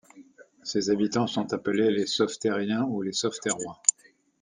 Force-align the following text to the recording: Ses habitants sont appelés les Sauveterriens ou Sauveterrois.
Ses 0.63 0.89
habitants 0.89 1.27
sont 1.27 1.53
appelés 1.53 1.91
les 1.91 2.07
Sauveterriens 2.07 2.85
ou 2.85 3.03
Sauveterrois. 3.13 3.83